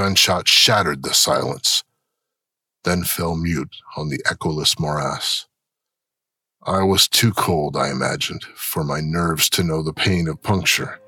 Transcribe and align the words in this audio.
gunshot 0.00 0.48
shattered 0.48 1.02
the 1.02 1.12
silence, 1.12 1.84
then 2.84 3.04
fell 3.04 3.36
mute 3.36 3.76
on 3.98 4.08
the 4.08 4.18
echoless 4.24 4.80
morass. 4.80 5.46
I 6.62 6.84
was 6.84 7.06
too 7.06 7.32
cold, 7.34 7.76
I 7.76 7.90
imagined, 7.90 8.44
for 8.54 8.82
my 8.82 9.00
nerves 9.02 9.50
to 9.50 9.62
know 9.62 9.82
the 9.82 9.92
pain 9.92 10.26
of 10.26 10.42
puncture. 10.42 10.98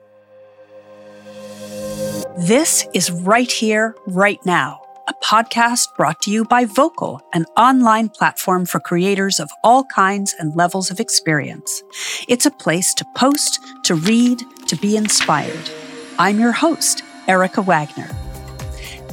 This 2.37 2.87
is 2.93 3.11
Write 3.11 3.51
Here, 3.51 3.97
Write 4.07 4.45
Now, 4.45 4.83
a 5.09 5.15
podcast 5.25 5.87
brought 5.97 6.21
to 6.23 6.31
you 6.31 6.45
by 6.45 6.67
Vocal, 6.67 7.23
an 7.33 7.47
online 7.57 8.11
platform 8.11 8.67
for 8.67 8.79
creators 8.79 9.41
of 9.41 9.51
all 9.65 9.85
kinds 9.85 10.35
and 10.39 10.55
levels 10.55 10.91
of 10.91 11.01
experience. 11.01 11.83
It's 12.29 12.45
a 12.45 12.51
place 12.51 12.93
to 12.93 13.07
post, 13.17 13.59
to 13.85 13.95
read, 13.95 14.43
to 14.67 14.77
be 14.77 14.99
inspired. 14.99 15.71
I'm 16.19 16.39
your 16.39 16.53
host, 16.53 17.03
Erica 17.27 17.63
Wagner. 17.63 18.11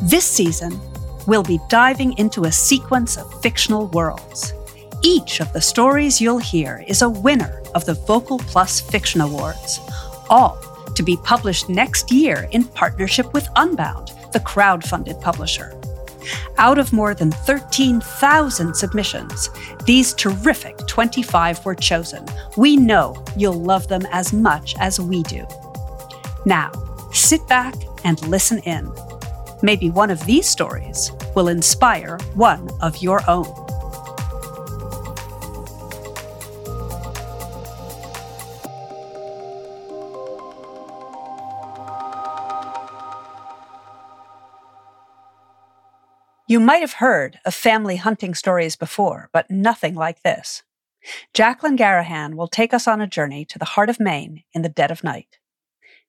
This 0.01 0.25
season, 0.25 0.79
we'll 1.27 1.43
be 1.43 1.59
diving 1.67 2.17
into 2.17 2.45
a 2.45 2.51
sequence 2.51 3.17
of 3.17 3.41
fictional 3.41 3.87
worlds. 3.87 4.53
Each 5.01 5.41
of 5.41 5.51
the 5.51 5.59
stories 5.59 6.21
you'll 6.21 6.37
hear 6.37 6.85
is 6.87 7.01
a 7.01 7.09
winner 7.09 7.61
of 7.75 7.85
the 7.85 7.95
Vocal 7.95 8.37
Plus 8.37 8.79
Fiction 8.79 9.19
Awards, 9.19 9.81
all 10.29 10.57
to 10.95 11.03
be 11.03 11.17
published 11.17 11.67
next 11.67 12.11
year 12.11 12.47
in 12.51 12.63
partnership 12.63 13.33
with 13.33 13.49
Unbound, 13.57 14.11
the 14.31 14.39
crowd-funded 14.39 15.19
publisher. 15.19 15.77
Out 16.57 16.77
of 16.77 16.93
more 16.93 17.13
than 17.13 17.31
13,000 17.31 18.73
submissions, 18.73 19.49
these 19.85 20.13
terrific 20.13 20.77
25 20.87 21.65
were 21.65 21.75
chosen. 21.75 22.25
We 22.55 22.77
know 22.77 23.21
you'll 23.35 23.61
love 23.61 23.89
them 23.89 24.07
as 24.11 24.31
much 24.31 24.75
as 24.79 24.97
we 24.99 25.23
do. 25.23 25.45
Now, 26.45 26.71
sit 27.11 27.45
back 27.47 27.75
and 28.05 28.25
listen 28.27 28.59
in. 28.59 28.89
Maybe 29.61 29.89
one 29.89 30.09
of 30.09 30.25
these 30.25 30.47
stories 30.47 31.11
will 31.35 31.47
inspire 31.47 32.17
one 32.33 32.69
of 32.81 33.01
your 33.01 33.21
own. 33.29 33.47
You 46.47 46.59
might 46.59 46.81
have 46.81 46.93
heard 46.93 47.39
of 47.45 47.53
family 47.53 47.97
hunting 47.97 48.33
stories 48.33 48.75
before, 48.75 49.29
but 49.31 49.51
nothing 49.51 49.93
like 49.93 50.23
this. 50.23 50.63
Jacqueline 51.33 51.77
Garrahan 51.77 52.33
will 52.33 52.47
take 52.47 52.73
us 52.73 52.87
on 52.87 53.01
a 53.01 53.07
journey 53.07 53.45
to 53.45 53.59
the 53.59 53.65
heart 53.65 53.89
of 53.89 53.99
Maine 53.99 54.43
in 54.53 54.63
the 54.63 54.69
dead 54.69 54.89
of 54.89 55.03
night. 55.03 55.37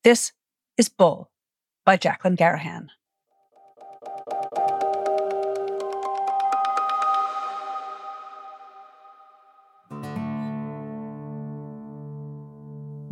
This 0.03 0.33
is 0.79 0.89
Bull 0.89 1.31
by 1.85 1.99
Jacqueline 1.99 2.39
Garrahan. 2.39 2.89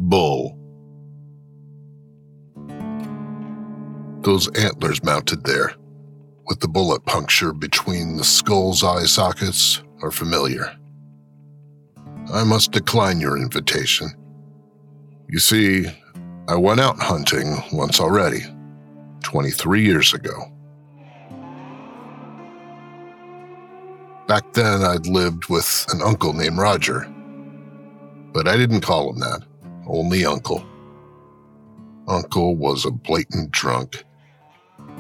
Bull. 0.09 0.59
Those 4.23 4.49
antlers 4.57 5.03
mounted 5.05 5.45
there 5.45 5.75
with 6.47 6.61
the 6.61 6.69
bullet 6.69 7.05
puncture 7.05 7.53
between 7.53 8.17
the 8.17 8.25
skull's 8.25 8.83
eye 8.83 9.05
sockets 9.05 9.83
are 10.03 10.11
familiar. 10.11 10.75
I 12.33 12.43
must 12.45 12.73
decline 12.73 13.21
your 13.21 13.37
invitation. 13.37 14.11
You 15.29 15.39
see, 15.39 15.87
I 16.49 16.57
went 16.57 16.81
out 16.81 16.99
hunting 16.99 17.63
once 17.73 18.01
already, 18.01 18.45
23 19.23 19.83
years 19.83 20.15
ago. 20.15 20.51
Back 24.27 24.53
then, 24.55 24.83
I'd 24.83 25.07
lived 25.07 25.49
with 25.49 25.87
an 25.91 26.03
uncle 26.03 26.33
named 26.33 26.59
Roger, 26.59 27.07
but 28.33 28.49
I 28.49 28.57
didn't 28.57 28.81
call 28.81 29.11
him 29.11 29.21
that, 29.21 29.43
only 29.89 30.25
uncle. 30.25 30.65
Uncle 32.07 32.57
was 32.57 32.85
a 32.85 32.91
blatant 32.91 33.51
drunk 33.51 34.05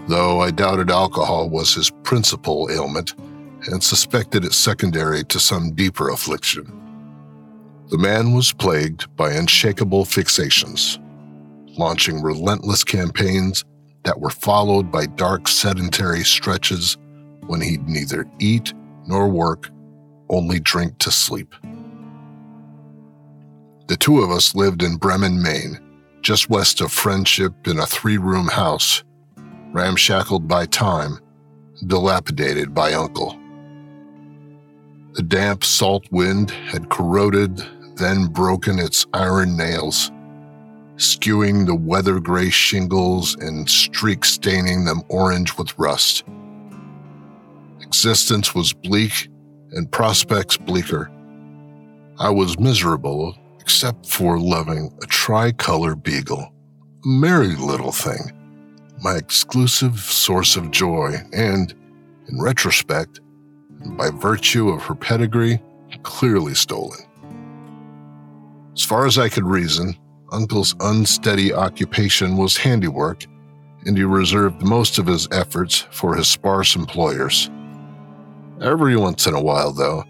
though 0.08 0.40
I 0.40 0.50
doubted 0.50 0.90
alcohol 0.90 1.48
was 1.50 1.74
his 1.74 1.90
principal 2.02 2.68
ailment 2.70 3.14
and 3.66 3.82
suspected 3.82 4.44
it 4.44 4.54
secondary 4.54 5.22
to 5.24 5.38
some 5.38 5.74
deeper 5.74 6.10
affliction. 6.10 6.72
The 7.88 7.98
man 7.98 8.32
was 8.32 8.52
plagued 8.52 9.14
by 9.16 9.32
unshakable 9.32 10.04
fixations, 10.04 10.98
launching 11.78 12.22
relentless 12.22 12.84
campaigns 12.84 13.64
that 14.04 14.18
were 14.18 14.30
followed 14.30 14.90
by 14.90 15.06
dark 15.06 15.48
sedentary 15.48 16.24
stretches 16.24 16.96
when 17.46 17.60
he'd 17.60 17.88
neither 17.88 18.26
eat 18.38 18.72
nor 19.06 19.28
work, 19.28 19.70
only 20.30 20.60
drink 20.60 20.98
to 20.98 21.10
sleep. 21.10 21.54
The 23.88 23.96
two 23.96 24.20
of 24.20 24.30
us 24.30 24.54
lived 24.54 24.82
in 24.82 24.96
Bremen, 24.96 25.42
Maine, 25.42 25.80
just 26.20 26.50
west 26.50 26.82
of 26.82 26.92
Friendship 26.92 27.66
in 27.66 27.78
a 27.78 27.86
three 27.86 28.18
room 28.18 28.46
house 28.46 29.02
ramshackled 29.72 30.46
by 30.46 30.66
time, 30.66 31.18
dilapidated 31.86 32.74
by 32.74 32.92
Uncle. 32.92 33.38
The 35.14 35.22
damp, 35.22 35.64
salt 35.64 36.06
wind 36.10 36.50
had 36.50 36.90
corroded, 36.90 37.62
then 37.96 38.26
broken 38.26 38.78
its 38.78 39.06
iron 39.14 39.56
nails, 39.56 40.10
skewing 40.96 41.64
the 41.64 41.74
weather 41.74 42.20
gray 42.20 42.50
shingles 42.50 43.36
and 43.36 43.70
streak 43.70 44.26
staining 44.26 44.84
them 44.84 45.02
orange 45.08 45.56
with 45.56 45.78
rust. 45.78 46.24
Existence 47.80 48.54
was 48.54 48.74
bleak 48.74 49.28
and 49.72 49.90
prospects 49.90 50.58
bleaker. 50.58 51.10
I 52.18 52.28
was 52.28 52.58
miserable 52.58 53.34
except 53.68 54.06
for 54.06 54.40
loving 54.40 54.90
a 55.02 55.06
tricolor 55.08 55.94
beagle, 55.94 56.40
a 57.04 57.06
merry 57.06 57.54
little 57.54 57.92
thing 57.92 58.32
my 59.02 59.14
exclusive 59.14 60.00
source 60.00 60.56
of 60.56 60.70
joy, 60.70 61.14
and, 61.34 61.74
in 62.28 62.40
retrospect, 62.40 63.20
by 63.98 64.08
virtue 64.08 64.70
of 64.70 64.82
her 64.82 64.94
pedigree, 64.94 65.62
clearly 66.02 66.54
stolen. 66.54 66.98
As 68.74 68.82
far 68.82 69.04
as 69.04 69.18
I 69.18 69.28
could 69.28 69.44
reason, 69.44 69.94
Uncle's 70.32 70.74
unsteady 70.80 71.52
occupation 71.52 72.38
was 72.38 72.56
handiwork, 72.56 73.24
and 73.84 73.98
he 73.98 74.02
reserved 74.02 74.62
most 74.62 74.98
of 74.98 75.06
his 75.06 75.28
efforts 75.30 75.86
for 75.90 76.16
his 76.16 76.26
sparse 76.26 76.74
employers. 76.74 77.50
Every 78.62 78.96
once 78.96 79.26
in 79.26 79.34
a 79.34 79.42
while, 79.42 79.72
though, 79.72 80.04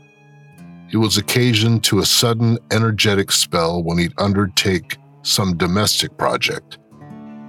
he 0.89 0.97
was 0.97 1.19
occasioned 1.19 1.85
to 1.85 1.99
a 1.99 2.07
sudden 2.07 2.59
energetic 2.71 3.31
spell 3.31 3.83
when 3.83 3.99
he'd 3.99 4.13
undertake 4.19 4.97
some 5.23 5.57
domestic 5.57 6.17
project 6.17 6.79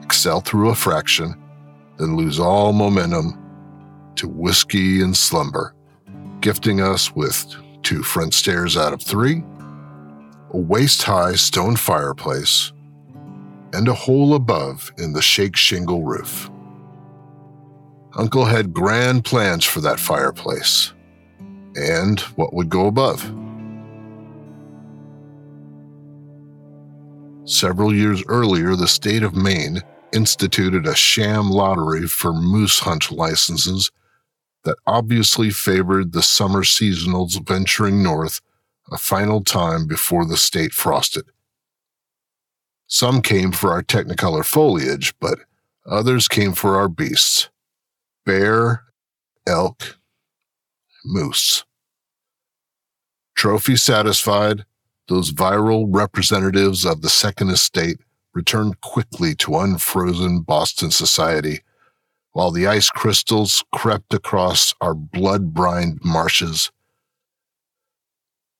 excel 0.03 0.41
through 0.41 0.69
a 0.69 0.75
fraction, 0.75 1.35
then 1.97 2.17
lose 2.17 2.39
all 2.39 2.73
momentum 2.73 3.39
to 4.15 4.27
whiskey 4.27 5.01
and 5.01 5.15
slumber, 5.15 5.75
gifting 6.41 6.81
us 6.81 7.15
with 7.15 7.55
two 7.83 8.01
front 8.01 8.33
stairs 8.33 8.75
out 8.75 8.91
of 8.91 9.01
three, 9.01 9.43
a 10.51 10.57
waist 10.57 11.03
high 11.03 11.35
stone 11.35 11.75
fireplace, 11.75 12.73
and 13.71 13.87
a 13.87 13.93
hole 13.93 14.33
above 14.33 14.91
in 14.97 15.13
the 15.13 15.21
shake 15.21 15.55
shingle 15.55 16.03
roof. 16.03 16.49
Uncle 18.17 18.45
had 18.45 18.73
grand 18.73 19.23
plans 19.23 19.63
for 19.63 19.79
that 19.79 19.99
fireplace 19.99 20.91
and 21.79 22.19
what 22.35 22.53
would 22.53 22.69
go 22.69 22.87
above. 22.87 23.21
Several 27.45 27.93
years 27.93 28.23
earlier, 28.27 28.75
the 28.75 28.87
state 28.87 29.23
of 29.23 29.35
Maine 29.35 29.81
instituted 30.13 30.85
a 30.85 30.95
sham 30.95 31.49
lottery 31.49 32.07
for 32.07 32.33
moose 32.33 32.79
hunt 32.79 33.11
licenses 33.11 33.91
that 34.63 34.77
obviously 34.85 35.49
favored 35.49 36.11
the 36.11 36.21
summer 36.21 36.63
seasonals 36.63 37.45
venturing 37.47 38.03
north 38.03 38.41
a 38.91 38.97
final 38.97 39.43
time 39.43 39.87
before 39.87 40.25
the 40.25 40.37
state 40.37 40.73
frosted. 40.73 41.25
Some 42.87 43.21
came 43.21 43.51
for 43.51 43.71
our 43.71 43.83
technicolor 43.83 44.43
foliage, 44.43 45.13
but 45.19 45.39
others 45.85 46.27
came 46.27 46.53
for 46.53 46.75
our 46.77 46.89
beasts 46.89 47.49
bear, 48.25 48.83
elk, 49.47 49.97
moose. 51.03 51.63
Trophy 53.39 53.77
satisfied, 53.77 54.65
those 55.07 55.31
viral 55.31 55.85
representatives 55.87 56.85
of 56.85 57.01
the 57.01 57.09
Second 57.09 57.51
Estate 57.51 58.01
returned 58.33 58.81
quickly 58.81 59.33
to 59.35 59.59
unfrozen 59.59 60.41
Boston 60.41 60.91
society, 60.91 61.61
while 62.33 62.51
the 62.51 62.67
ice 62.67 62.89
crystals 62.89 63.63
crept 63.73 64.13
across 64.13 64.75
our 64.81 64.93
blood 64.93 65.53
brined 65.53 66.01
marshes. 66.03 66.69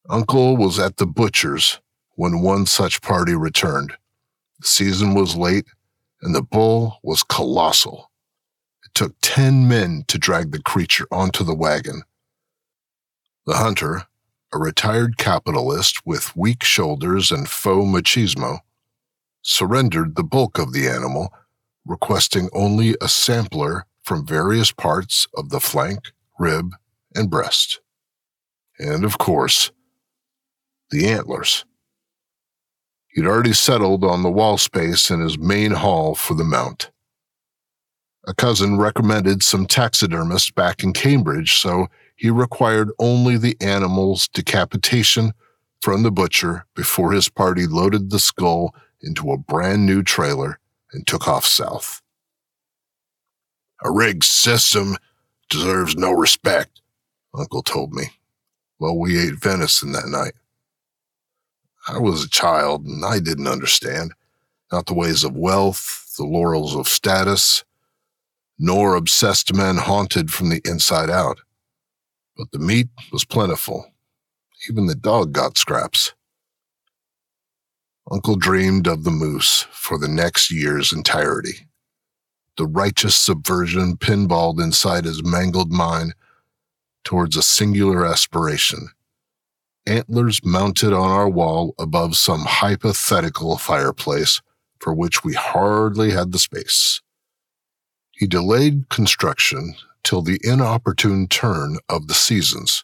Uncle 0.09 0.55
was 0.55 0.79
at 0.79 0.95
the 0.95 1.05
butcher's 1.05 1.81
when 2.15 2.41
one 2.41 2.65
such 2.65 3.01
party 3.01 3.35
returned. 3.35 3.91
The 4.61 4.67
season 4.67 5.13
was 5.13 5.35
late, 5.35 5.67
and 6.21 6.33
the 6.33 6.41
bull 6.41 6.99
was 7.03 7.23
colossal. 7.23 8.11
It 8.85 8.93
took 8.93 9.13
10 9.23 9.67
men 9.67 10.05
to 10.07 10.17
drag 10.17 10.53
the 10.53 10.63
creature 10.63 11.05
onto 11.11 11.43
the 11.43 11.53
wagon. 11.53 12.03
The 13.45 13.57
hunter, 13.57 14.05
a 14.53 14.57
retired 14.57 15.17
capitalist 15.17 16.05
with 16.05 16.35
weak 16.35 16.63
shoulders 16.63 17.31
and 17.31 17.47
faux 17.47 17.85
machismo, 17.85 18.59
surrendered 19.41 20.15
the 20.15 20.23
bulk 20.23 20.57
of 20.57 20.73
the 20.73 20.87
animal, 20.87 21.33
requesting 21.85 22.49
only 22.53 22.95
a 23.01 23.07
sampler 23.07 23.85
from 24.03 24.25
various 24.25 24.71
parts 24.71 25.27
of 25.35 25.49
the 25.49 25.59
flank, 25.59 26.11
rib, 26.39 26.71
and 27.15 27.29
breast. 27.29 27.79
And 28.79 29.03
of 29.03 29.17
course, 29.17 29.71
the 30.89 31.07
antlers. 31.07 31.65
He'd 33.09 33.25
already 33.25 33.53
settled 33.53 34.03
on 34.03 34.23
the 34.23 34.31
wall 34.31 34.57
space 34.57 35.09
in 35.09 35.19
his 35.19 35.37
main 35.37 35.71
hall 35.71 36.15
for 36.15 36.33
the 36.35 36.43
mount. 36.43 36.91
A 38.27 38.33
cousin 38.33 38.77
recommended 38.77 39.41
some 39.43 39.65
taxidermists 39.65 40.51
back 40.51 40.83
in 40.83 40.93
Cambridge, 40.93 41.55
so 41.55 41.87
he 42.19 42.29
required 42.29 42.91
only 42.99 43.37
the 43.37 43.55
animal's 43.61 44.27
decapitation 44.27 45.31
from 45.81 46.03
the 46.03 46.11
butcher 46.11 46.65
before 46.75 47.13
his 47.13 47.29
party 47.29 47.65
loaded 47.65 48.09
the 48.09 48.19
skull 48.19 48.75
into 49.01 49.31
a 49.31 49.37
brand 49.37 49.85
new 49.85 50.03
trailer 50.03 50.59
and 50.91 51.07
took 51.07 51.29
off 51.29 51.45
south. 51.45 52.01
A 53.81 53.89
rigged 53.89 54.25
system 54.25 54.97
deserves 55.49 55.95
no 55.95 56.11
respect, 56.11 56.81
Uncle 57.33 57.63
told 57.63 57.93
me. 57.93 58.07
Well, 58.79 58.99
we 58.99 59.17
ate 59.17 59.35
venison 59.35 59.93
that 59.93 60.09
night. 60.09 60.33
I 61.87 61.99
was 61.99 62.25
a 62.25 62.29
child 62.29 62.85
and 62.85 63.05
I 63.05 63.19
didn't 63.19 63.47
understand, 63.47 64.11
not 64.73 64.87
the 64.87 64.93
ways 64.93 65.23
of 65.23 65.37
wealth, 65.37 66.13
the 66.17 66.25
laurels 66.25 66.75
of 66.75 66.89
status, 66.89 67.63
nor 68.57 68.95
obsessed 68.95 69.53
men 69.53 69.77
haunted 69.77 70.33
from 70.33 70.49
the 70.49 70.59
inside 70.65 71.09
out. 71.09 71.39
But 72.39 72.51
the 72.53 72.59
meat 72.59 72.89
was 73.11 73.25
plentiful. 73.25 73.91
Even 74.69 74.87
the 74.87 74.95
dog 74.95 75.33
got 75.33 75.59
scraps. 75.59 76.13
Uncle 78.09 78.37
dreamed 78.37 78.87
of 78.87 79.03
the 79.03 79.11
moose 79.11 79.67
for 79.71 79.99
the 79.99 80.07
next 80.07 80.49
year's 80.49 80.93
entirety. 80.93 81.67
The 82.57 82.65
righteous 82.65 83.15
subversion 83.15 83.97
pinballed 83.97 84.59
inside 84.63 85.05
his 85.05 85.23
mangled 85.23 85.71
mind 85.71 86.15
towards 87.03 87.37
a 87.37 87.43
singular 87.43 88.05
aspiration 88.05 88.89
antlers 89.89 90.45
mounted 90.45 90.93
on 90.93 91.09
our 91.09 91.27
wall 91.29 91.73
above 91.79 92.15
some 92.15 92.41
hypothetical 92.45 93.57
fireplace 93.57 94.41
for 94.79 94.93
which 94.93 95.23
we 95.23 95.33
hardly 95.33 96.11
had 96.11 96.31
the 96.31 96.39
space. 96.39 97.01
He 98.11 98.27
delayed 98.27 98.89
construction 98.89 99.75
till 100.03 100.21
the 100.21 100.39
inopportune 100.43 101.27
turn 101.27 101.77
of 101.89 102.07
the 102.07 102.13
seasons, 102.13 102.83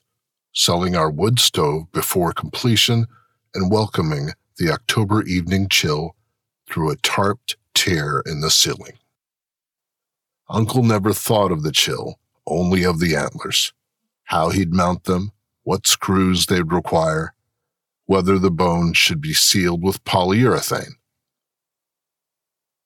selling 0.53 0.95
our 0.95 1.09
wood 1.09 1.39
stove 1.39 1.91
before 1.91 2.31
completion 2.31 3.07
and 3.53 3.71
welcoming 3.71 4.29
the 4.57 4.71
October 4.71 5.23
evening 5.23 5.67
chill 5.69 6.15
through 6.69 6.91
a 6.91 6.97
tarped 6.97 7.55
tear 7.73 8.21
in 8.25 8.41
the 8.41 8.51
ceiling. 8.51 8.97
Uncle 10.49 10.83
never 10.83 11.13
thought 11.13 11.51
of 11.51 11.63
the 11.63 11.71
chill, 11.71 12.19
only 12.45 12.83
of 12.83 12.99
the 12.99 13.15
antlers, 13.15 13.73
how 14.25 14.49
he'd 14.49 14.73
mount 14.73 15.05
them, 15.05 15.31
what 15.63 15.87
screws 15.87 16.45
they'd 16.45 16.71
require, 16.71 17.33
whether 18.05 18.37
the 18.37 18.51
bone 18.51 18.93
should 18.93 19.19
be 19.19 19.33
sealed 19.33 19.83
with 19.83 20.03
polyurethane. 20.03 20.93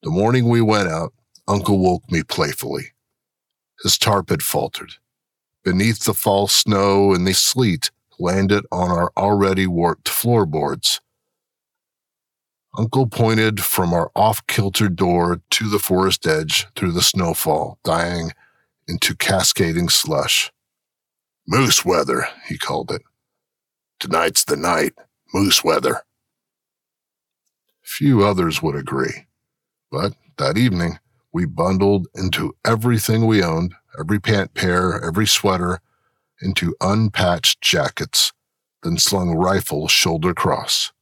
The 0.02 0.10
morning 0.10 0.48
we 0.48 0.62
went 0.62 0.88
out, 0.88 1.12
Uncle 1.46 1.78
woke 1.78 2.10
me 2.10 2.22
playfully. 2.22 2.92
His 3.82 3.98
tarp 3.98 4.30
had 4.30 4.42
faltered. 4.42 4.94
Beneath 5.64 6.04
the 6.04 6.14
fall 6.14 6.48
snow 6.48 7.12
and 7.12 7.26
the 7.26 7.34
sleet 7.34 7.90
landed 8.18 8.64
on 8.70 8.90
our 8.90 9.12
already 9.16 9.66
warped 9.66 10.08
floorboards. 10.08 11.00
Uncle 12.76 13.06
pointed 13.06 13.62
from 13.62 13.92
our 13.92 14.10
off 14.14 14.46
kilter 14.46 14.88
door 14.88 15.40
to 15.50 15.68
the 15.68 15.78
forest 15.78 16.26
edge 16.26 16.66
through 16.76 16.92
the 16.92 17.02
snowfall, 17.02 17.78
dying 17.82 18.32
into 18.86 19.14
cascading 19.16 19.88
slush. 19.88 20.52
Moose 21.46 21.84
weather, 21.84 22.28
he 22.48 22.56
called 22.56 22.92
it. 22.92 23.02
Tonight's 23.98 24.44
the 24.44 24.56
night. 24.56 24.94
Moose 25.34 25.64
weather. 25.64 26.02
Few 27.82 28.24
others 28.24 28.62
would 28.62 28.76
agree. 28.76 29.26
But 29.90 30.14
that 30.38 30.56
evening, 30.56 30.98
we 31.32 31.44
bundled 31.46 32.06
into 32.14 32.54
everything 32.64 33.26
we 33.26 33.42
owned, 33.42 33.74
every 33.98 34.20
pant 34.20 34.54
pair, 34.54 35.02
every 35.04 35.26
sweater, 35.26 35.80
into 36.42 36.74
unpatched 36.80 37.60
jackets, 37.60 38.32
then 38.82 38.98
slung 38.98 39.34
rifle 39.34 39.88
shoulder 39.88 40.34
cross. 40.34 40.92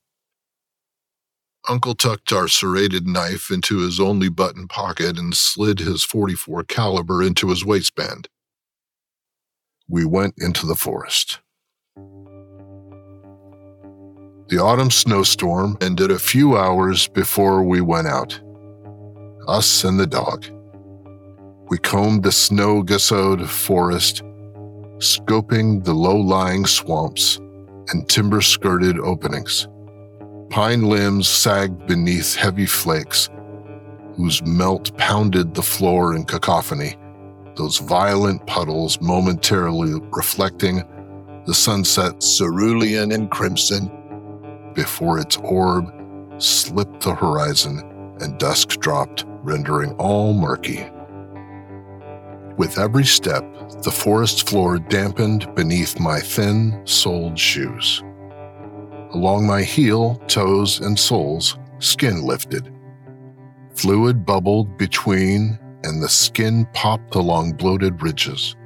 Uncle 1.69 1.95
tucked 1.95 2.33
our 2.33 2.49
serrated 2.49 3.07
knife 3.07 3.51
into 3.51 3.79
his 3.79 4.01
only 4.01 4.29
button 4.29 4.67
pocket 4.69 5.19
and 5.19 5.37
slid 5.37 5.81
his 5.81 6.05
44 6.05 6.65
caliber 6.65 7.23
into 7.23 7.49
his 7.51 7.65
waistband 7.65 8.29
we 9.89 10.05
went 10.05 10.35
into 10.39 10.67
the 10.67 10.75
forest. 10.75 11.41
The 14.49 14.59
autumn 14.59 14.91
snowstorm 14.91 15.77
ended 15.81 16.11
a 16.11 16.19
few 16.19 16.57
hours 16.57 17.09
before 17.09 17.63
we 17.63 17.81
went 17.81 18.07
out. 18.07 18.41
Us 19.49 19.83
and 19.83 19.99
the 19.99 20.07
dog. 20.07 20.45
We 21.69 21.79
combed 21.79 22.23
the 22.23 22.33
snow 22.33 22.83
gessoed 22.83 23.47
forest, 23.47 24.23
scoping 24.99 25.85
the 25.85 25.95
low 25.95 26.17
lying 26.17 26.67
swamps 26.67 27.39
and 27.89 28.09
timber 28.09 28.43
skirted 28.43 28.99
openings. 28.99 29.67
Pine 30.51 30.83
limbs 30.83 31.29
sagged 31.29 31.87
beneath 31.87 32.37
heavy 32.37 32.67
flakes, 32.67 33.31
whose 34.17 34.45
melt 34.45 34.97
pounded 34.99 35.55
the 35.55 35.63
floor 35.63 36.15
in 36.15 36.25
cacophony 36.25 36.97
those 37.59 37.79
violent 37.79 38.47
puddles 38.47 39.01
momentarily 39.01 40.01
reflecting 40.13 40.77
the 41.45 41.53
sunset 41.53 42.21
cerulean 42.21 43.11
and 43.11 43.31
crimson 43.33 43.91
before 44.75 45.19
its 45.19 45.37
orb 45.39 45.93
slipped 46.39 47.01
the 47.01 47.13
horizon 47.13 47.81
and 48.21 48.39
dusk 48.39 48.69
dropped, 48.79 49.25
rendering 49.43 49.93
all 49.95 50.33
murky. 50.33 50.89
With 52.57 52.79
every 52.79 53.05
step, 53.05 53.45
the 53.83 53.91
forest 53.91 54.49
floor 54.49 54.79
dampened 54.79 55.55
beneath 55.55 56.01
my 56.01 56.19
thin 56.19 56.81
soled 56.85 57.39
shoes. 57.39 58.03
Along 59.13 59.47
my 59.47 59.63
heel, 59.63 60.17
toes, 60.27 60.81
and 60.81 60.99
soles, 60.99 61.57
skin 61.79 62.23
lifted. 62.23 62.73
Fluid 63.75 64.27
bubbled 64.27 64.77
between 64.77 65.59
and 65.85 66.03
the 66.03 66.09
skin 66.09 66.67
popped 66.73 67.15
along 67.15 67.53
bloated 67.53 68.03
ridges. 68.03 68.57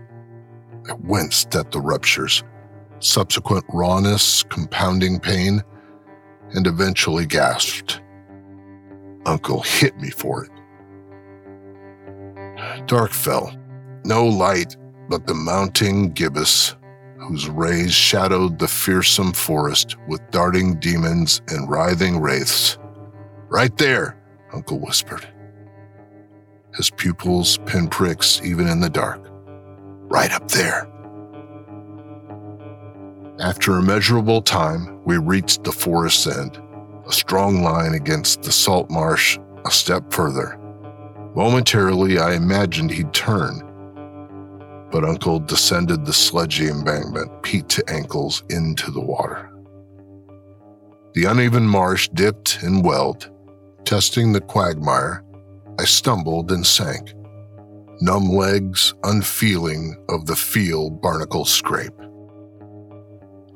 I 0.88 0.94
winced 0.94 1.54
at 1.54 1.70
the 1.70 1.80
ruptures, 1.80 2.42
subsequent 2.98 3.64
rawness, 3.72 4.42
compounding 4.44 5.20
pain, 5.20 5.62
and 6.54 6.66
eventually 6.66 7.26
gasped. 7.26 8.00
Uncle 9.26 9.60
hit 9.60 9.96
me 9.98 10.10
for 10.10 10.44
it. 10.44 10.50
Dark 12.86 13.12
fell, 13.12 13.54
no 14.04 14.26
light 14.26 14.76
but 15.08 15.26
the 15.26 15.34
mounting 15.34 16.12
gibbous, 16.12 16.76
whose 17.18 17.48
rays 17.48 17.92
shadowed 17.92 18.58
the 18.58 18.68
fearsome 18.68 19.32
forest 19.32 19.96
with 20.08 20.20
darting 20.30 20.78
demons 20.80 21.42
and 21.48 21.70
writhing 21.70 22.20
wraiths. 22.20 22.78
Right 23.48 23.76
there, 23.76 24.18
Uncle 24.52 24.80
whispered 24.80 25.26
his 26.76 26.90
pupils 26.90 27.58
pinpricks 27.66 28.40
even 28.42 28.66
in 28.66 28.80
the 28.80 28.88
dark. 28.88 29.20
Right 30.08 30.32
up 30.32 30.48
there. 30.48 30.88
After 33.40 33.76
a 33.76 33.82
measurable 33.82 34.42
time, 34.42 35.02
we 35.04 35.18
reached 35.18 35.64
the 35.64 35.72
forest's 35.72 36.26
end, 36.26 36.60
a 37.06 37.12
strong 37.12 37.62
line 37.62 37.94
against 37.94 38.42
the 38.42 38.52
salt 38.52 38.90
marsh 38.90 39.38
a 39.64 39.70
step 39.70 40.12
further. 40.12 40.58
Momentarily, 41.34 42.18
I 42.18 42.34
imagined 42.34 42.90
he'd 42.90 43.12
turn, 43.14 43.60
but 44.90 45.04
Uncle 45.04 45.38
descended 45.40 46.04
the 46.04 46.12
sludgy 46.12 46.68
embankment, 46.68 47.42
peat 47.42 47.68
to 47.70 47.84
ankles, 47.88 48.42
into 48.50 48.90
the 48.90 49.00
water. 49.00 49.50
The 51.14 51.24
uneven 51.24 51.66
marsh 51.66 52.08
dipped 52.08 52.62
and 52.62 52.84
welled, 52.84 53.30
testing 53.84 54.32
the 54.32 54.40
quagmire 54.40 55.24
I 55.78 55.84
stumbled 55.84 56.52
and 56.52 56.66
sank, 56.66 57.14
numb 58.00 58.28
legs 58.28 58.92
unfeeling 59.04 59.96
of 60.10 60.26
the 60.26 60.36
feel 60.36 60.90
barnacle 60.90 61.46
scrape. 61.46 61.98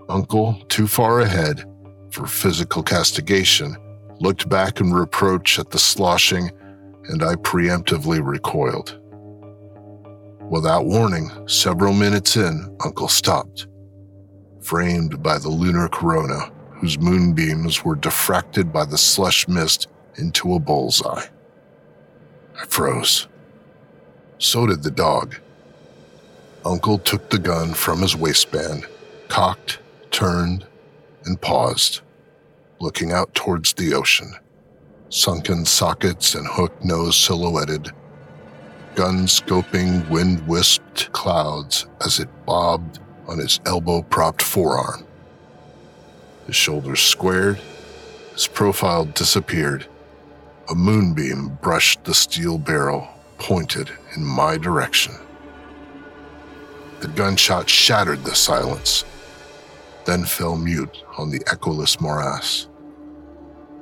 Uncle, 0.08 0.58
too 0.68 0.86
far 0.86 1.20
ahead 1.20 1.64
for 2.10 2.26
physical 2.26 2.82
castigation, 2.82 3.76
looked 4.18 4.48
back 4.48 4.80
in 4.80 4.94
reproach 4.94 5.58
at 5.58 5.70
the 5.70 5.78
sloshing, 5.78 6.50
and 7.08 7.22
I 7.22 7.34
preemptively 7.36 8.24
recoiled. 8.24 8.98
Without 10.50 10.86
warning, 10.86 11.30
several 11.48 11.92
minutes 11.92 12.36
in, 12.36 12.76
Uncle 12.84 13.08
stopped, 13.08 13.66
framed 14.60 15.22
by 15.22 15.38
the 15.38 15.48
lunar 15.48 15.88
corona, 15.88 16.52
whose 16.70 16.98
moonbeams 16.98 17.84
were 17.84 17.96
diffracted 17.96 18.72
by 18.72 18.84
the 18.84 18.98
slush 18.98 19.48
mist 19.48 19.88
into 20.16 20.54
a 20.54 20.60
bullseye. 20.60 21.26
I 22.60 22.64
froze. 22.66 23.28
So 24.38 24.66
did 24.66 24.82
the 24.82 24.90
dog. 24.90 25.36
Uncle 26.64 26.98
took 26.98 27.30
the 27.30 27.38
gun 27.38 27.74
from 27.74 28.02
his 28.02 28.16
waistband, 28.16 28.86
cocked, 29.28 29.78
turned, 30.10 30.66
and 31.24 31.40
paused, 31.40 32.00
looking 32.80 33.12
out 33.12 33.34
towards 33.34 33.72
the 33.74 33.94
ocean. 33.94 34.32
Sunken 35.08 35.64
sockets 35.64 36.34
and 36.34 36.46
hook 36.48 36.84
nose 36.84 37.16
silhouetted, 37.16 37.92
gun 38.96 39.26
scoping 39.26 40.08
wind 40.08 40.46
wisped 40.48 41.12
clouds 41.12 41.86
as 42.04 42.18
it 42.18 42.28
bobbed 42.44 42.98
on 43.28 43.38
his 43.38 43.60
elbow 43.66 44.02
propped 44.02 44.42
forearm. 44.42 45.06
His 46.46 46.56
shoulders 46.56 47.00
squared, 47.00 47.60
his 48.32 48.48
profile 48.48 49.04
disappeared. 49.04 49.86
A 50.68 50.74
moonbeam 50.74 51.58
brushed 51.62 52.02
the 52.04 52.14
steel 52.14 52.58
barrel, 52.58 53.06
pointed 53.38 53.90
in 54.16 54.24
my 54.24 54.56
direction. 54.58 55.14
The 57.00 57.08
gunshot 57.08 57.68
shattered 57.70 58.24
the 58.24 58.34
silence, 58.34 59.04
then 60.04 60.24
fell 60.24 60.56
mute 60.56 61.02
on 61.16 61.30
the 61.30 61.40
echoless 61.46 62.00
morass. 62.00 62.66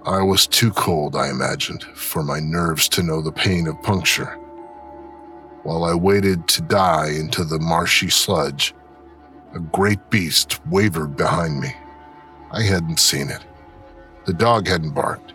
I 0.07 0.23
was 0.23 0.47
too 0.47 0.71
cold, 0.71 1.17
I 1.17 1.31
imagined, 1.31 1.83
for 1.83 2.23
my 2.23 2.39
nerves 2.39 2.91
to 2.91 3.03
know 3.03 3.23
the 3.23 3.33
pain 3.33 3.67
of 3.67 3.83
puncture. 3.83 4.39
While 5.63 5.83
I 5.85 5.95
waited 5.95 6.47
to 6.49 6.63
die 6.63 7.09
into 7.19 7.43
the 7.43 7.59
marshy 7.59 8.11
sludge, 8.11 8.75
a 9.55 9.61
great 9.61 10.11
beast 10.11 10.61
wavered 10.67 11.17
behind 11.17 11.59
me. 11.59 11.75
I 12.51 12.63
hadn't 12.63 13.01
seen 13.01 13.31
it. 13.31 13.47
The 14.27 14.35
dog 14.35 14.69
hadn't 14.69 14.95
barked, 14.95 15.33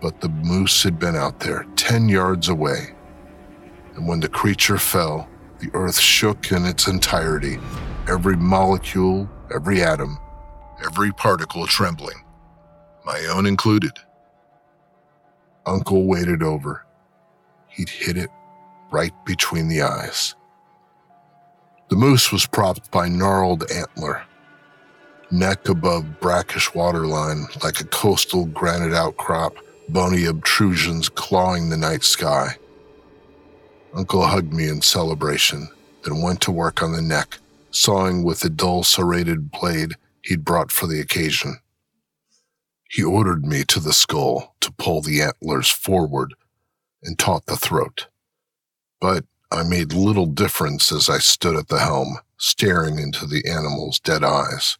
but 0.00 0.20
the 0.20 0.30
moose 0.30 0.82
had 0.82 0.98
been 0.98 1.14
out 1.14 1.38
there, 1.38 1.64
10 1.76 2.08
yards 2.08 2.48
away. 2.48 2.94
And 3.94 4.08
when 4.08 4.18
the 4.18 4.28
creature 4.28 4.78
fell, 4.78 5.28
the 5.60 5.70
earth 5.74 6.00
shook 6.00 6.50
in 6.50 6.66
its 6.66 6.88
entirety, 6.88 7.60
every 8.08 8.36
molecule, 8.36 9.30
every 9.54 9.80
atom, 9.80 10.18
every 10.84 11.12
particle 11.12 11.68
trembling, 11.68 12.24
my 13.04 13.26
own 13.26 13.46
included. 13.46 13.92
Uncle 15.66 16.06
waded 16.06 16.42
over. 16.42 16.84
He'd 17.68 17.88
hit 17.88 18.16
it 18.16 18.30
right 18.90 19.12
between 19.24 19.68
the 19.68 19.82
eyes. 19.82 20.34
The 21.88 21.96
moose 21.96 22.30
was 22.30 22.46
propped 22.46 22.90
by 22.90 23.08
gnarled 23.08 23.70
antler, 23.70 24.22
neck 25.30 25.68
above 25.68 26.20
brackish 26.20 26.72
waterline 26.74 27.46
like 27.64 27.80
a 27.80 27.84
coastal 27.84 28.46
granite 28.46 28.94
outcrop, 28.94 29.54
bony 29.88 30.24
obtrusions 30.26 31.08
clawing 31.08 31.68
the 31.68 31.76
night 31.76 32.04
sky. 32.04 32.56
Uncle 33.94 34.24
hugged 34.24 34.52
me 34.52 34.68
in 34.68 34.82
celebration, 34.82 35.68
then 36.04 36.22
went 36.22 36.40
to 36.42 36.52
work 36.52 36.82
on 36.82 36.92
the 36.92 37.02
neck, 37.02 37.38
sawing 37.72 38.22
with 38.22 38.40
the 38.40 38.50
dull 38.50 38.84
serrated 38.84 39.50
blade 39.50 39.96
he'd 40.22 40.44
brought 40.44 40.70
for 40.70 40.86
the 40.86 41.00
occasion. 41.00 41.58
He 42.90 43.04
ordered 43.04 43.46
me 43.46 43.62
to 43.68 43.78
the 43.78 43.92
skull 43.92 44.56
to 44.60 44.72
pull 44.72 45.00
the 45.00 45.22
antlers 45.22 45.68
forward 45.68 46.34
and 47.04 47.16
taut 47.16 47.46
the 47.46 47.56
throat. 47.56 48.08
But 49.00 49.24
I 49.52 49.62
made 49.62 49.92
little 49.92 50.26
difference 50.26 50.90
as 50.90 51.08
I 51.08 51.18
stood 51.18 51.54
at 51.54 51.68
the 51.68 51.78
helm, 51.78 52.18
staring 52.36 52.98
into 52.98 53.26
the 53.26 53.48
animal's 53.48 54.00
dead 54.00 54.24
eyes. 54.24 54.76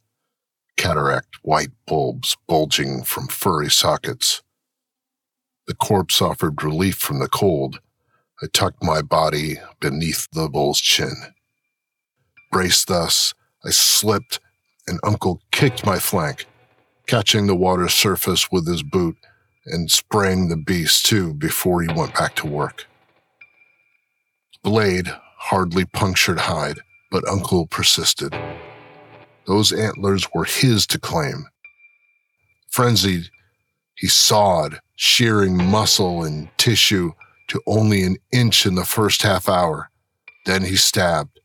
Cataract 0.76 1.36
white 1.42 1.70
bulbs 1.86 2.36
bulging 2.48 3.04
from 3.04 3.28
furry 3.28 3.70
sockets. 3.70 4.42
The 5.68 5.74
corpse 5.74 6.20
offered 6.20 6.64
relief 6.64 6.96
from 6.96 7.20
the 7.20 7.28
cold. 7.28 7.78
I 8.42 8.46
tucked 8.52 8.82
my 8.82 9.02
body 9.02 9.58
beneath 9.78 10.26
the 10.32 10.48
bull's 10.48 10.80
chin. 10.80 11.14
Braced 12.50 12.88
thus, 12.88 13.34
I 13.64 13.70
slipped, 13.70 14.40
and 14.88 14.98
Uncle 15.04 15.40
kicked 15.52 15.86
my 15.86 16.00
flank, 16.00 16.46
catching 17.10 17.48
the 17.48 17.56
water 17.56 17.88
surface 17.88 18.52
with 18.52 18.68
his 18.68 18.84
boot 18.84 19.16
and 19.66 19.90
spraying 19.90 20.48
the 20.48 20.56
beast 20.56 21.04
too 21.04 21.34
before 21.34 21.82
he 21.82 21.92
went 21.92 22.14
back 22.14 22.36
to 22.36 22.46
work. 22.46 22.86
Blade 24.62 25.08
hardly 25.36 25.84
punctured 25.86 26.38
hide, 26.38 26.78
but 27.10 27.26
Uncle 27.26 27.66
persisted. 27.66 28.32
Those 29.48 29.72
antlers 29.72 30.28
were 30.32 30.44
his 30.44 30.86
to 30.86 31.00
claim. 31.00 31.46
Frenzied, 32.68 33.28
he 33.96 34.06
sawed, 34.06 34.78
shearing 34.94 35.56
muscle 35.56 36.22
and 36.22 36.48
tissue 36.58 37.10
to 37.48 37.60
only 37.66 38.04
an 38.04 38.18
inch 38.30 38.66
in 38.66 38.76
the 38.76 38.84
first 38.84 39.22
half 39.22 39.48
hour. 39.48 39.90
Then 40.46 40.62
he 40.62 40.76
stabbed, 40.76 41.40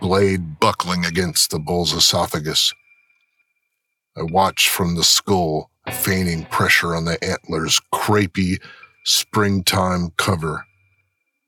blade 0.00 0.60
buckling 0.60 1.04
against 1.04 1.50
the 1.50 1.58
bull's 1.58 1.92
esophagus. 1.92 2.72
I 4.18 4.22
watched 4.22 4.68
from 4.68 4.96
the 4.96 5.04
skull, 5.04 5.70
feigning 5.92 6.44
pressure 6.46 6.96
on 6.96 7.04
the 7.04 7.18
antler's 7.24 7.80
crepey 7.94 8.60
springtime 9.04 10.10
cover, 10.16 10.66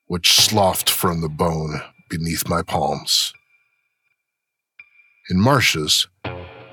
which 0.06 0.34
sloughed 0.34 0.88
from 0.88 1.20
the 1.20 1.28
bone 1.28 1.80
beneath 2.08 2.48
my 2.48 2.62
palms. 2.62 3.32
In 5.30 5.40
marshes, 5.40 6.06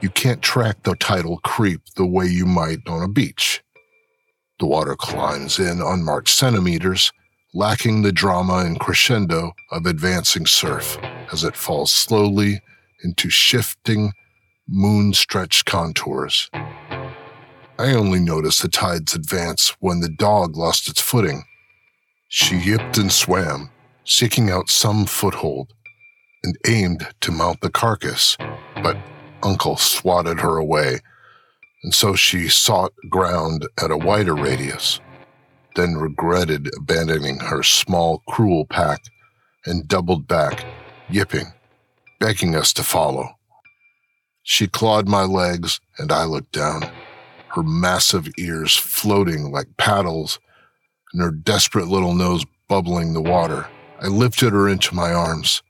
you 0.01 0.09
can't 0.09 0.41
track 0.43 0.83
the 0.83 0.95
tidal 0.95 1.39
creep 1.39 1.81
the 1.95 2.05
way 2.05 2.27
you 2.27 2.45
might 2.45 2.87
on 2.87 3.01
a 3.01 3.07
beach. 3.07 3.63
The 4.59 4.67
water 4.67 4.95
climbs 4.95 5.57
in 5.57 5.81
unmarked 5.81 6.29
centimeters, 6.29 7.11
lacking 7.55 8.03
the 8.03 8.11
drama 8.11 8.57
and 8.57 8.79
crescendo 8.79 9.53
of 9.71 9.87
advancing 9.87 10.45
surf 10.45 10.99
as 11.31 11.43
it 11.43 11.55
falls 11.55 11.91
slowly 11.91 12.61
into 13.03 13.29
shifting, 13.31 14.13
moon 14.67 15.13
stretched 15.13 15.65
contours. 15.65 16.50
I 16.53 17.93
only 17.93 18.19
noticed 18.19 18.62
the 18.62 18.67
tides 18.67 19.13
advance 19.13 19.69
when 19.79 20.00
the 20.00 20.09
dog 20.09 20.57
lost 20.57 20.88
its 20.88 21.01
footing. 21.01 21.43
She 22.27 22.55
yipped 22.57 22.97
and 22.97 23.12
swam, 23.12 23.69
seeking 24.03 24.50
out 24.50 24.69
some 24.69 25.05
foothold, 25.05 25.74
and 26.43 26.57
aimed 26.67 27.07
to 27.21 27.31
mount 27.31 27.62
the 27.62 27.69
carcass, 27.69 28.38
but 28.75 28.97
Uncle 29.43 29.77
swatted 29.77 30.39
her 30.39 30.57
away 30.57 31.00
and 31.88 31.93
so 31.93 32.15
she 32.15 32.50
sought 32.50 32.93
ground 33.09 33.65
at 33.81 33.91
a 33.91 33.97
wider 33.97 34.36
radius, 34.36 35.00
then 35.77 35.95
regretted 35.95 36.69
abandoning 36.75 37.39
her 37.39 37.63
small, 37.63 38.24
cruel 38.27 38.65
pack 38.65 39.03
and 39.65 39.88
doubled 39.88 40.27
back, 40.27 40.65
yipping, 41.09 41.53
begging 42.19 42.55
us 42.55 42.74
to 42.74 42.83
follow. 42.83 43.37
She 44.49 44.65
clawed 44.65 45.09
my 45.09 45.23
legs, 45.23 45.81
and 45.97 46.09
I 46.09 46.23
looked 46.23 46.53
down, 46.53 46.89
her 47.49 47.63
massive 47.63 48.29
ears 48.39 48.77
floating 48.77 49.51
like 49.51 49.75
paddles, 49.75 50.39
and 51.11 51.21
her 51.21 51.31
desperate 51.31 51.89
little 51.89 52.13
nose 52.13 52.45
bubbling 52.69 53.13
the 53.13 53.21
water. 53.21 53.67
I 54.01 54.07
lifted 54.07 54.53
her 54.53 54.69
into 54.69 54.95
my 54.95 55.11
arms, 55.11 55.61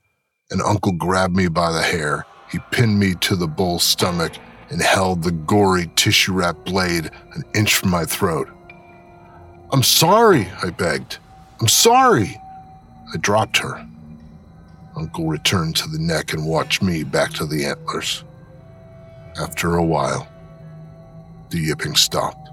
and 0.52 0.62
Uncle 0.62 0.92
grabbed 0.92 1.34
me 1.34 1.48
by 1.48 1.72
the 1.72 1.82
hair. 1.82 2.24
He 2.52 2.60
pinned 2.70 3.00
me 3.00 3.16
to 3.16 3.34
the 3.34 3.48
bull's 3.48 3.82
stomach 3.82 4.34
and 4.70 4.80
held 4.80 5.24
the 5.24 5.32
gory 5.32 5.90
tissue 5.96 6.34
wrapped 6.34 6.66
blade 6.66 7.10
an 7.32 7.42
inch 7.56 7.74
from 7.74 7.90
my 7.90 8.04
throat. 8.04 8.48
I'm 9.72 9.82
sorry, 9.82 10.48
I 10.62 10.70
begged. 10.70 11.18
I'm 11.60 11.66
sorry. 11.66 12.40
I 13.12 13.16
dropped 13.16 13.56
her. 13.56 13.84
Uncle 14.96 15.26
returned 15.26 15.74
to 15.76 15.88
the 15.88 15.98
neck 15.98 16.32
and 16.32 16.46
watched 16.46 16.80
me 16.80 17.02
back 17.02 17.32
to 17.32 17.44
the 17.44 17.64
antlers. 17.64 18.22
After 19.38 19.76
a 19.76 19.84
while, 19.84 20.26
the 21.50 21.58
yipping 21.58 21.94
stopped. 21.94 22.48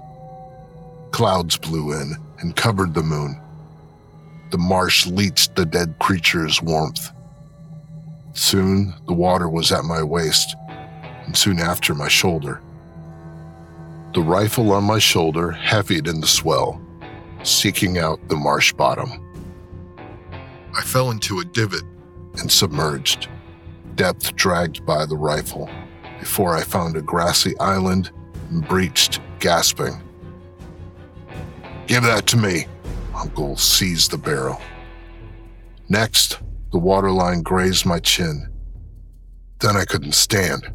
Clouds 1.10 1.56
blew 1.56 1.92
in 1.92 2.14
and 2.38 2.54
covered 2.54 2.94
the 2.94 3.02
moon. 3.02 3.40
The 4.50 4.58
marsh 4.58 5.06
leached 5.06 5.56
the 5.56 5.66
dead 5.66 5.96
creature's 5.98 6.62
warmth. 6.62 7.10
Soon 8.34 8.94
the 9.06 9.14
water 9.14 9.48
was 9.48 9.72
at 9.72 9.84
my 9.84 10.02
waist 10.02 10.54
and 11.24 11.36
soon 11.36 11.58
after 11.58 11.94
my 11.94 12.06
shoulder. 12.06 12.62
The 14.14 14.22
rifle 14.22 14.72
on 14.72 14.84
my 14.84 15.00
shoulder 15.00 15.50
heavied 15.50 16.06
in 16.06 16.20
the 16.20 16.26
swell, 16.26 16.80
seeking 17.42 17.98
out 17.98 18.28
the 18.28 18.36
marsh 18.36 18.72
bottom. 18.72 19.10
I 20.72 20.82
fell 20.82 21.10
into 21.10 21.40
a 21.40 21.44
divot 21.44 21.84
and 22.38 22.50
submerged, 22.50 23.28
depth 23.96 24.36
dragged 24.36 24.86
by 24.86 25.04
the 25.04 25.16
rifle, 25.16 25.68
before 26.18 26.54
I 26.54 26.62
found 26.62 26.96
a 26.96 27.02
grassy 27.02 27.58
island 27.58 28.10
and 28.50 28.66
breached, 28.66 29.20
gasping. 29.38 30.00
Give 31.86 32.02
that 32.02 32.26
to 32.28 32.36
me. 32.36 32.66
Uncle 33.14 33.56
seized 33.56 34.10
the 34.10 34.18
barrel. 34.18 34.60
Next, 35.88 36.40
the 36.72 36.78
waterline 36.78 37.42
grazed 37.42 37.86
my 37.86 37.98
chin. 38.00 38.52
Then 39.60 39.76
I 39.76 39.84
couldn't 39.84 40.14
stand. 40.14 40.70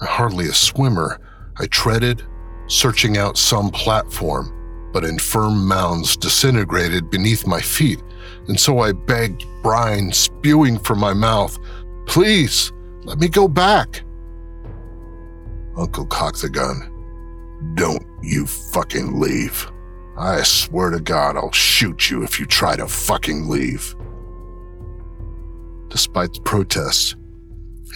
Hardly 0.00 0.46
a 0.46 0.52
swimmer, 0.52 1.20
I 1.58 1.66
treaded, 1.66 2.22
searching 2.66 3.16
out 3.16 3.38
some 3.38 3.70
platform, 3.70 4.90
but 4.92 5.04
infirm 5.04 5.66
mounds 5.66 6.16
disintegrated 6.16 7.10
beneath 7.10 7.46
my 7.46 7.60
feet, 7.60 8.02
and 8.48 8.58
so 8.58 8.80
I 8.80 8.92
begged 8.92 9.44
brine 9.62 10.12
spewing 10.12 10.78
from 10.78 10.98
my 10.98 11.14
mouth, 11.14 11.58
Please, 12.06 12.72
let 13.04 13.18
me 13.18 13.28
go 13.28 13.48
back. 13.48 14.02
Uncle 15.76 16.06
cocked 16.06 16.42
the 16.42 16.48
gun. 16.48 16.90
Don't 17.74 18.04
you 18.22 18.46
fucking 18.46 19.20
leave. 19.20 19.70
I 20.16 20.42
swear 20.42 20.90
to 20.90 21.00
God, 21.00 21.36
I'll 21.36 21.50
shoot 21.50 22.10
you 22.10 22.22
if 22.22 22.38
you 22.38 22.46
try 22.46 22.76
to 22.76 22.86
fucking 22.86 23.48
leave. 23.48 23.96
Despite 25.88 26.34
the 26.34 26.40
protests, 26.40 27.16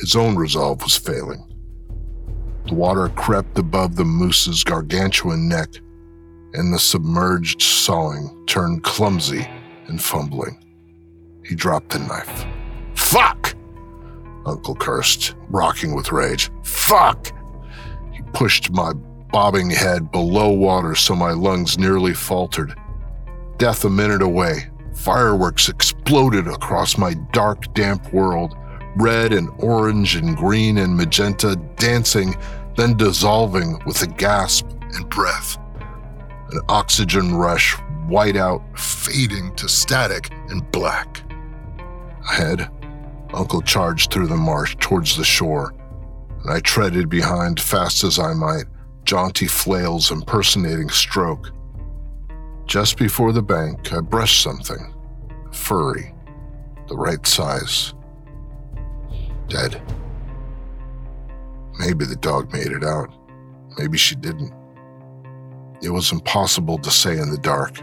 his 0.00 0.16
own 0.16 0.36
resolve 0.36 0.82
was 0.82 0.96
failing. 0.96 1.44
The 2.66 2.74
water 2.74 3.08
crept 3.10 3.58
above 3.58 3.96
the 3.96 4.04
moose's 4.04 4.64
gargantuan 4.64 5.48
neck, 5.48 5.70
and 6.54 6.72
the 6.72 6.78
submerged 6.78 7.62
sawing 7.62 8.44
turned 8.46 8.82
clumsy 8.82 9.48
and 9.86 10.02
fumbling. 10.02 10.64
He 11.44 11.54
dropped 11.54 11.90
the 11.90 12.00
knife. 12.00 12.46
Fuck! 12.94 13.54
Uncle 14.44 14.74
cursed, 14.74 15.34
rocking 15.48 15.94
with 15.94 16.12
rage. 16.12 16.50
Fuck! 16.62 17.32
He 18.28 18.38
pushed 18.38 18.70
my 18.70 18.92
bobbing 19.32 19.70
head 19.70 20.10
below 20.10 20.50
water 20.50 20.94
so 20.94 21.14
my 21.14 21.32
lungs 21.32 21.78
nearly 21.78 22.14
faltered. 22.14 22.74
Death 23.56 23.84
a 23.84 23.90
minute 23.90 24.22
away, 24.22 24.68
fireworks 24.94 25.68
exploded 25.68 26.46
across 26.46 26.98
my 26.98 27.14
dark, 27.32 27.72
damp 27.74 28.12
world, 28.12 28.54
red 28.96 29.32
and 29.32 29.48
orange 29.58 30.14
and 30.16 30.36
green 30.36 30.78
and 30.78 30.96
magenta 30.96 31.56
dancing 31.76 32.34
then 32.76 32.96
dissolving 32.96 33.78
with 33.86 34.02
a 34.02 34.06
gasp 34.06 34.66
and 34.94 35.08
breath. 35.08 35.58
An 36.50 36.60
oxygen 36.68 37.34
rush, 37.34 37.74
white 38.06 38.36
out, 38.36 38.62
fading 38.78 39.54
to 39.56 39.68
static 39.68 40.30
and 40.48 40.70
black. 40.70 41.22
Ahead, 42.28 42.70
Uncle 43.34 43.62
charged 43.62 44.12
through 44.12 44.28
the 44.28 44.36
marsh 44.36 44.76
towards 44.80 45.16
the 45.16 45.24
shore, 45.24 45.74
and 46.48 46.56
I 46.56 46.60
treaded 46.60 47.10
behind 47.10 47.60
fast 47.60 48.04
as 48.04 48.18
I 48.18 48.32
might, 48.32 48.64
jaunty 49.04 49.46
flails 49.46 50.10
impersonating 50.10 50.88
stroke. 50.88 51.52
Just 52.64 52.96
before 52.96 53.32
the 53.32 53.42
bank, 53.42 53.92
I 53.92 54.00
brushed 54.00 54.42
something, 54.42 54.94
furry, 55.52 56.14
the 56.88 56.96
right 56.96 57.26
size. 57.26 57.92
Dead. 59.48 59.78
Maybe 61.78 62.06
the 62.06 62.16
dog 62.16 62.50
made 62.50 62.72
it 62.72 62.82
out. 62.82 63.10
Maybe 63.76 63.98
she 63.98 64.14
didn't. 64.14 64.54
It 65.82 65.90
was 65.90 66.12
impossible 66.12 66.78
to 66.78 66.90
say 66.90 67.18
in 67.18 67.30
the 67.30 67.36
dark. 67.36 67.78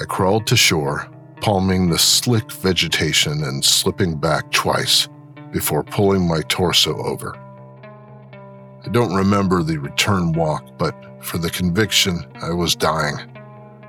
I 0.00 0.04
crawled 0.06 0.48
to 0.48 0.56
shore, 0.56 1.08
palming 1.40 1.88
the 1.88 2.00
slick 2.00 2.50
vegetation 2.50 3.44
and 3.44 3.64
slipping 3.64 4.16
back 4.16 4.50
twice 4.50 5.06
before 5.52 5.84
pulling 5.84 6.26
my 6.26 6.42
torso 6.48 6.96
over. 7.04 7.36
I 8.84 8.88
don't 8.90 9.14
remember 9.14 9.62
the 9.62 9.78
return 9.78 10.32
walk, 10.32 10.64
but 10.78 10.94
for 11.24 11.38
the 11.38 11.50
conviction 11.50 12.24
I 12.42 12.52
was 12.52 12.76
dying, 12.76 13.16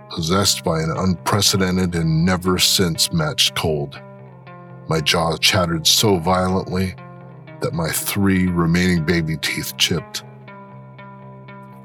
possessed 0.10 0.64
by 0.64 0.82
an 0.82 0.92
unprecedented 0.92 1.96
and 1.96 2.26
never 2.26 2.58
since 2.58 3.14
matched 3.14 3.56
cold. 3.56 4.02
My 4.88 5.00
jaw 5.00 5.38
chattered 5.38 5.86
so 5.86 6.18
violently 6.18 6.96
that 7.62 7.74
my 7.74 7.90
three 7.90 8.48
remaining 8.48 9.06
baby 9.06 9.38
teeth 9.38 9.78
chipped. 9.78 10.24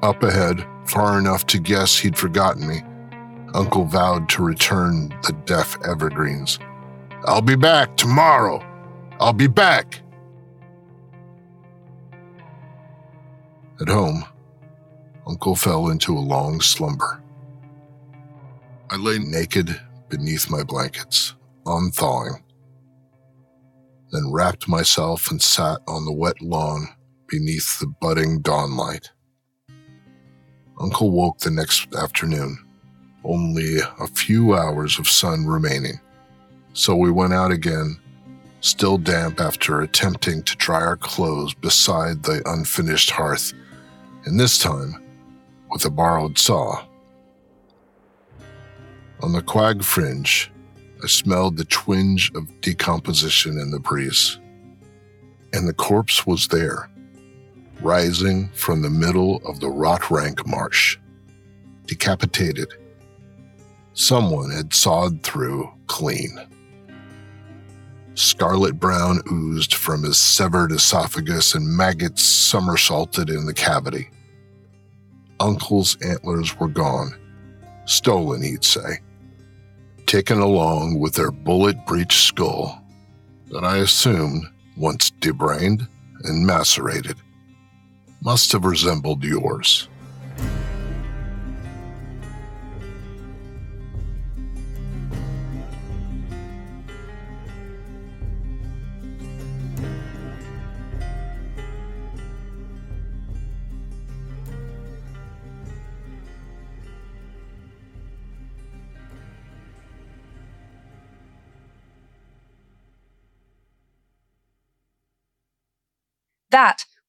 Up 0.02 0.22
ahead, 0.22 0.66
far 0.86 1.18
enough 1.18 1.46
to 1.46 1.58
guess 1.58 1.98
he'd 1.98 2.16
forgotten 2.16 2.66
me, 2.66 2.82
Uncle 3.54 3.84
vowed 3.84 4.28
to 4.30 4.42
return 4.42 5.10
the 5.22 5.32
deaf 5.44 5.76
evergreens. 5.84 6.58
I'll 7.26 7.42
be 7.42 7.56
back 7.56 7.96
tomorrow. 7.96 8.62
I'll 9.24 9.32
be 9.32 9.46
back. 9.46 10.02
At 13.80 13.88
home, 13.88 14.22
Uncle 15.26 15.56
fell 15.56 15.88
into 15.88 16.12
a 16.12 16.20
long 16.20 16.60
slumber. 16.60 17.22
I 18.90 18.96
lay 18.96 19.18
naked 19.18 19.80
beneath 20.10 20.50
my 20.50 20.62
blankets, 20.62 21.34
unthawing 21.64 22.44
then 24.12 24.30
wrapped 24.30 24.68
myself 24.68 25.30
and 25.30 25.42
sat 25.42 25.78
on 25.88 26.04
the 26.04 26.12
wet 26.12 26.40
lawn 26.40 26.86
beneath 27.26 27.80
the 27.80 27.86
budding 28.00 28.40
dawnlight. 28.42 29.08
Uncle 30.80 31.10
woke 31.10 31.38
the 31.38 31.50
next 31.50 31.92
afternoon, 31.96 32.56
only 33.24 33.78
a 33.78 34.06
few 34.06 34.54
hours 34.54 34.98
of 34.98 35.08
sun 35.08 35.46
remaining, 35.46 35.98
so 36.74 36.94
we 36.94 37.10
went 37.10 37.32
out 37.32 37.50
again, 37.50 37.98
still 38.64 38.96
damp 38.96 39.40
after 39.40 39.82
attempting 39.82 40.42
to 40.42 40.56
dry 40.56 40.80
our 40.80 40.96
clothes 40.96 41.52
beside 41.52 42.22
the 42.22 42.42
unfinished 42.46 43.10
hearth, 43.10 43.52
and 44.24 44.40
this 44.40 44.58
time 44.58 44.94
with 45.70 45.84
a 45.84 45.90
borrowed 45.90 46.38
saw. 46.38 46.82
On 49.22 49.32
the 49.32 49.42
quag 49.42 49.84
fringe, 49.84 50.50
I 51.02 51.06
smelled 51.06 51.58
the 51.58 51.66
twinge 51.66 52.32
of 52.34 52.60
decomposition 52.62 53.58
in 53.58 53.70
the 53.70 53.78
breeze. 53.78 54.38
And 55.52 55.68
the 55.68 55.74
corpse 55.74 56.26
was 56.26 56.48
there, 56.48 56.88
rising 57.80 58.48
from 58.54 58.80
the 58.80 58.90
middle 58.90 59.42
of 59.46 59.60
the 59.60 59.68
rot 59.68 60.10
rank 60.10 60.46
marsh, 60.46 60.96
decapitated. 61.86 62.72
Someone 63.92 64.50
had 64.50 64.72
sawed 64.72 65.22
through 65.22 65.70
clean. 65.86 66.38
Scarlet 68.14 68.78
brown 68.78 69.20
oozed 69.30 69.74
from 69.74 70.04
his 70.04 70.18
severed 70.18 70.72
esophagus, 70.72 71.54
and 71.54 71.66
maggots 71.66 72.22
somersaulted 72.22 73.28
in 73.28 73.46
the 73.46 73.54
cavity. 73.54 74.08
Uncle's 75.40 75.96
antlers 76.02 76.58
were 76.58 76.68
gone, 76.68 77.12
stolen, 77.86 78.42
he'd 78.42 78.64
say 78.64 79.00
taken 80.06 80.38
along 80.38 80.98
with 81.00 81.14
their 81.14 81.30
bullet 81.30 81.76
breached 81.86 82.22
skull 82.22 82.80
that 83.50 83.64
I 83.64 83.78
assumed, 83.78 84.44
once 84.76 85.10
debrained 85.10 85.88
and 86.22 86.46
macerated, 86.46 87.16
must 88.22 88.52
have 88.52 88.64
resembled 88.64 89.24
yours. 89.24 89.88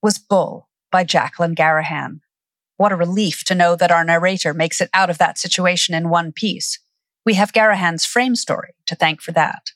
Was 0.06 0.18
Bull 0.18 0.68
by 0.92 1.02
Jacqueline 1.02 1.56
Garrahan. 1.56 2.20
What 2.76 2.92
a 2.92 2.96
relief 2.96 3.42
to 3.42 3.56
know 3.56 3.74
that 3.74 3.90
our 3.90 4.04
narrator 4.04 4.54
makes 4.54 4.80
it 4.80 4.88
out 4.94 5.10
of 5.10 5.18
that 5.18 5.36
situation 5.36 5.96
in 5.96 6.10
one 6.10 6.30
piece. 6.30 6.78
We 7.24 7.34
have 7.34 7.52
Garrahan's 7.52 8.04
frame 8.04 8.36
story 8.36 8.76
to 8.86 8.94
thank 8.94 9.20
for 9.20 9.32
that. 9.32 9.72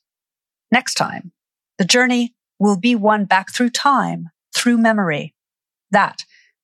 Next 0.71 0.95
time, 0.95 1.33
the 1.79 1.85
journey 1.85 2.37
will 2.61 2.77
be 2.79 2.95
one 2.95 3.25
back 3.25 3.53
through 3.53 3.71
time, 3.71 4.29
through 4.55 4.79
memory. 4.79 5.35
That 5.91 6.19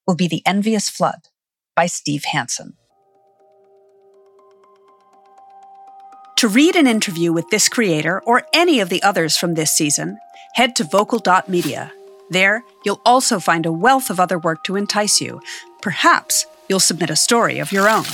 will 0.06 0.14
be 0.14 0.28
The 0.28 0.46
Envious 0.46 0.88
Flood 0.88 1.26
by 1.74 1.86
Steve 1.86 2.22
Hansen. 2.22 2.74
To 6.36 6.46
read 6.46 6.76
an 6.76 6.86
interview 6.86 7.32
with 7.32 7.48
this 7.50 7.68
creator 7.68 8.22
or 8.26 8.46
any 8.54 8.78
of 8.78 8.90
the 8.90 9.02
others 9.02 9.36
from 9.36 9.54
this 9.54 9.72
season, 9.72 10.18
head 10.54 10.76
to 10.76 10.84
vocal.media 10.84 11.90
there, 12.30 12.64
you'll 12.84 13.00
also 13.04 13.38
find 13.38 13.66
a 13.66 13.72
wealth 13.72 14.10
of 14.10 14.20
other 14.20 14.38
work 14.38 14.64
to 14.64 14.76
entice 14.76 15.20
you. 15.20 15.40
Perhaps 15.80 16.46
you'll 16.68 16.80
submit 16.80 17.10
a 17.10 17.16
story 17.16 17.58
of 17.58 17.72
your 17.72 17.88
own. 17.88 18.04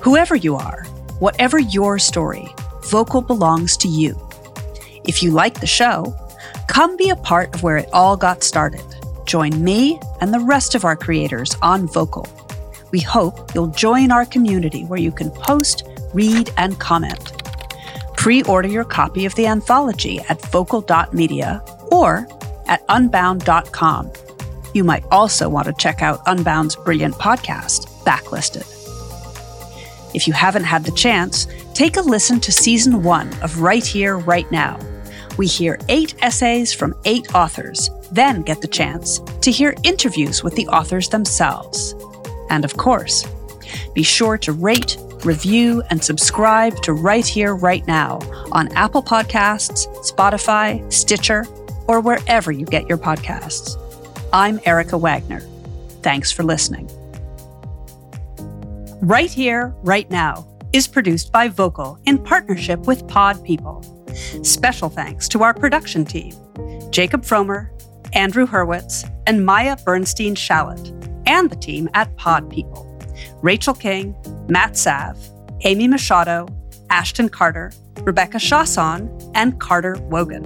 Whoever 0.00 0.34
you 0.36 0.56
are, 0.56 0.84
whatever 1.18 1.58
your 1.58 1.98
story, 1.98 2.48
Vocal 2.84 3.22
belongs 3.22 3.76
to 3.78 3.88
you. 3.88 4.18
If 5.04 5.22
you 5.22 5.30
like 5.30 5.60
the 5.60 5.66
show, 5.66 6.14
come 6.66 6.96
be 6.96 7.10
a 7.10 7.16
part 7.16 7.54
of 7.54 7.62
where 7.62 7.76
it 7.76 7.88
all 7.92 8.16
got 8.16 8.42
started. 8.42 8.82
Join 9.26 9.62
me 9.62 10.00
and 10.20 10.34
the 10.34 10.40
rest 10.40 10.74
of 10.74 10.84
our 10.84 10.96
creators 10.96 11.54
on 11.62 11.86
Vocal. 11.86 12.26
We 12.90 13.00
hope 13.00 13.54
you'll 13.54 13.68
join 13.68 14.10
our 14.10 14.26
community 14.26 14.84
where 14.84 14.98
you 14.98 15.12
can 15.12 15.30
post, 15.30 15.86
read, 16.12 16.50
and 16.56 16.78
comment. 16.80 17.32
Pre 18.16 18.42
order 18.42 18.68
your 18.68 18.84
copy 18.84 19.24
of 19.24 19.34
the 19.36 19.46
anthology 19.46 20.20
at 20.28 20.44
vocal.media 20.46 21.62
or 21.90 22.26
at 22.70 22.82
unbound.com. 22.88 24.10
You 24.72 24.84
might 24.84 25.04
also 25.10 25.48
want 25.48 25.66
to 25.66 25.74
check 25.74 26.00
out 26.00 26.24
Unbound's 26.24 26.76
brilliant 26.76 27.16
podcast, 27.16 27.88
Backlisted. 28.04 28.66
If 30.14 30.26
you 30.26 30.32
haven't 30.32 30.64
had 30.64 30.84
the 30.84 30.92
chance, 30.92 31.46
take 31.74 31.96
a 31.96 32.00
listen 32.00 32.40
to 32.40 32.52
season 32.52 33.02
one 33.02 33.28
of 33.42 33.60
Write 33.60 33.86
Here, 33.86 34.18
Write 34.18 34.50
Now. 34.50 34.78
We 35.36 35.46
hear 35.46 35.78
eight 35.88 36.14
essays 36.22 36.72
from 36.72 36.94
eight 37.04 37.34
authors, 37.34 37.90
then 38.12 38.42
get 38.42 38.60
the 38.60 38.68
chance 38.68 39.20
to 39.40 39.50
hear 39.50 39.74
interviews 39.84 40.42
with 40.42 40.54
the 40.54 40.66
authors 40.68 41.08
themselves. 41.08 41.94
And 42.48 42.64
of 42.64 42.76
course, 42.76 43.24
be 43.94 44.02
sure 44.02 44.36
to 44.38 44.52
rate, 44.52 44.96
review, 45.24 45.82
and 45.90 46.02
subscribe 46.02 46.76
to 46.82 46.92
Write 46.92 47.26
Here, 47.26 47.54
Write 47.54 47.86
Now 47.86 48.18
on 48.52 48.68
Apple 48.72 49.02
Podcasts, 49.02 49.86
Spotify, 50.04 50.92
Stitcher, 50.92 51.44
or 51.90 52.00
wherever 52.00 52.52
you 52.52 52.64
get 52.64 52.88
your 52.88 52.98
podcasts. 52.98 53.76
I'm 54.32 54.60
Erica 54.64 54.96
Wagner. 54.96 55.40
Thanks 56.02 56.30
for 56.30 56.44
listening. 56.44 56.88
Write 59.02 59.32
Here, 59.32 59.74
Write 59.82 60.08
Now 60.08 60.46
is 60.72 60.86
produced 60.86 61.32
by 61.32 61.48
Vocal 61.48 61.98
in 62.06 62.22
partnership 62.22 62.78
with 62.86 63.08
Pod 63.08 63.44
People. 63.44 63.82
Special 64.44 64.88
thanks 64.88 65.26
to 65.30 65.42
our 65.42 65.52
production 65.52 66.04
team 66.04 66.32
Jacob 66.92 67.22
Fromer, 67.22 67.70
Andrew 68.12 68.46
Hurwitz, 68.46 69.10
and 69.26 69.44
Maya 69.44 69.76
Bernstein 69.84 70.36
Shallett, 70.36 70.92
and 71.26 71.50
the 71.50 71.56
team 71.56 71.88
at 71.94 72.16
Pod 72.16 72.48
People 72.48 72.86
Rachel 73.42 73.74
King, 73.74 74.14
Matt 74.48 74.76
Sav, 74.76 75.18
Amy 75.62 75.88
Machado, 75.88 76.46
Ashton 76.88 77.28
Carter, 77.28 77.72
Rebecca 78.02 78.36
Chausson, 78.36 79.32
and 79.34 79.58
Carter 79.58 79.96
Wogan. 80.02 80.44